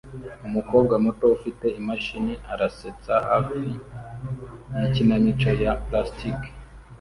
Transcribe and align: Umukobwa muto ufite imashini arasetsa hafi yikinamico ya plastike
Umukobwa 0.47 0.93
muto 1.03 1.25
ufite 1.35 1.65
imashini 1.79 2.33
arasetsa 2.53 3.13
hafi 3.29 3.57
yikinamico 4.77 5.49
ya 5.63 5.71
plastike 5.85 6.47